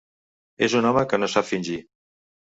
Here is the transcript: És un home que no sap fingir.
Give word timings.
És 0.67 0.75
un 0.79 0.87
home 0.93 1.03
que 1.13 1.21
no 1.21 1.31
sap 1.35 1.49
fingir. 1.51 1.79